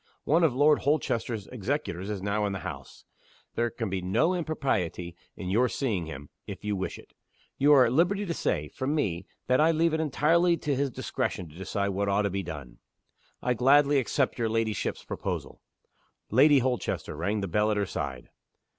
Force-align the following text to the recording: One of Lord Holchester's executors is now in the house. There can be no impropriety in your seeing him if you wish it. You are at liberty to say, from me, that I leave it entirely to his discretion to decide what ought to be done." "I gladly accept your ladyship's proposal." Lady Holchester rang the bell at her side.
One 0.23 0.43
of 0.43 0.55
Lord 0.55 0.79
Holchester's 0.79 1.45
executors 1.49 2.09
is 2.09 2.23
now 2.23 2.47
in 2.47 2.53
the 2.53 2.61
house. 2.65 3.05
There 3.53 3.69
can 3.69 3.87
be 3.87 4.01
no 4.01 4.33
impropriety 4.33 5.15
in 5.35 5.51
your 5.51 5.69
seeing 5.69 6.07
him 6.07 6.29
if 6.47 6.63
you 6.63 6.75
wish 6.75 6.97
it. 6.97 7.13
You 7.59 7.71
are 7.73 7.85
at 7.85 7.91
liberty 7.93 8.25
to 8.25 8.33
say, 8.33 8.69
from 8.69 8.95
me, 8.95 9.27
that 9.45 9.61
I 9.61 9.69
leave 9.69 9.93
it 9.93 9.99
entirely 9.99 10.57
to 10.57 10.73
his 10.75 10.89
discretion 10.89 11.49
to 11.49 11.55
decide 11.55 11.89
what 11.89 12.09
ought 12.09 12.23
to 12.23 12.31
be 12.31 12.41
done." 12.41 12.79
"I 13.43 13.53
gladly 13.53 13.99
accept 13.99 14.39
your 14.39 14.49
ladyship's 14.49 15.03
proposal." 15.03 15.61
Lady 16.31 16.57
Holchester 16.57 17.15
rang 17.15 17.41
the 17.41 17.47
bell 17.47 17.69
at 17.69 17.77
her 17.77 17.85
side. 17.85 18.31